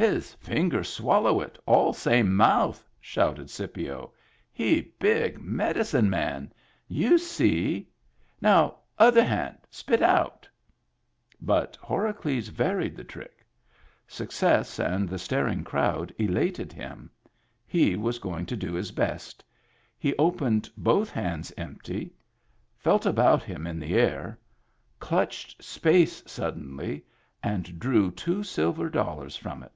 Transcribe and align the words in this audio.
His 0.10 0.32
fingers 0.36 0.88
swallow 0.88 1.42
it, 1.42 1.58
all 1.66 1.92
same 1.92 2.34
mouth!" 2.34 2.88
shouted 3.02 3.50
Scipio. 3.50 4.12
"He 4.50 4.80
big 4.98 5.38
medicine 5.42 6.08
man. 6.08 6.54
You 6.88 7.18
see. 7.18 7.86
Now 8.40 8.76
other 8.98 9.22
hand 9.22 9.58
spit 9.70 10.00
out" 10.00 10.48
But 11.38 11.76
Horacles 11.82 12.48
varied 12.48 12.96
the 12.96 13.04
trick. 13.04 13.44
Success 14.08 14.78
and 14.80 15.06
the 15.06 15.18
star 15.18 15.46
ing 15.46 15.64
crowd 15.64 16.14
elated 16.16 16.72
him; 16.72 17.10
he 17.66 17.94
was 17.94 18.18
going 18.18 18.46
to 18.46 18.56
do 18.56 18.72
his 18.72 18.92
best. 18.92 19.44
He 19.98 20.16
opened 20.16 20.70
both 20.78 21.10
hands 21.10 21.52
empty, 21.58 22.14
felt 22.78 23.04
about 23.04 23.42
him 23.42 23.66
in 23.66 23.78
the 23.78 23.92
air, 23.96 24.38
clutched 24.98 25.62
space 25.62 26.22
suddenly, 26.26 27.04
and 27.42 27.78
drew 27.78 28.10
two 28.10 28.42
silver 28.42 28.88
dollars 28.88 29.36
from 29.36 29.62
it. 29.62 29.70